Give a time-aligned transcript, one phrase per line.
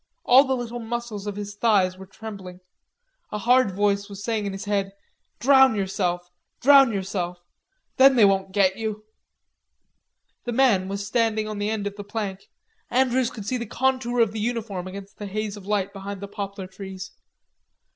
[0.25, 2.61] All the little muscles of his thighs were trembling.
[3.31, 4.93] A hard voice was saying in his head:
[5.37, 7.37] "Drown yourself, drown yourself.
[7.97, 9.03] Then they won't get you."
[10.45, 12.49] The man was standing on the end of the plank.
[12.89, 16.27] Andrews could see the contour of the uniform against the haze of light behind the
[16.27, 17.11] poplar trees.